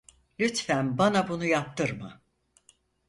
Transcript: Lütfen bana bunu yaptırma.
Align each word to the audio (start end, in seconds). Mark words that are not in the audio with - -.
Lütfen 0.39 0.97
bana 0.97 1.27
bunu 1.27 1.45
yaptırma. 1.45 2.21